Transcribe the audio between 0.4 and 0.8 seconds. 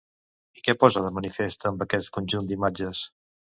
I què